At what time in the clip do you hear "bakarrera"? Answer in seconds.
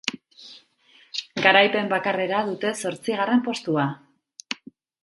1.93-2.41